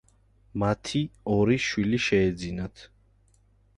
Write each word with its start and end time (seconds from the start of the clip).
მათი 0.61 1.01
ორი 1.35 1.59
შვილი 1.67 2.01
შეეძინათ. 2.09 2.87